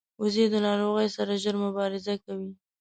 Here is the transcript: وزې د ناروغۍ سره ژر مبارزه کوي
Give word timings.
وزې 0.21 0.45
د 0.53 0.55
ناروغۍ 0.67 1.07
سره 1.17 1.39
ژر 1.43 1.55
مبارزه 1.65 2.13
کوي 2.25 2.51